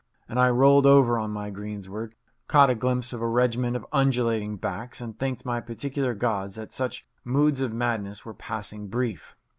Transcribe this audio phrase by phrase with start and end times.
[0.27, 2.15] And I rolled over on my greensward,
[2.47, 6.73] caught a glimpse of a regiment of undulating backs, and thanked my particular gods that
[6.73, 9.35] such moods of madness were passing brief.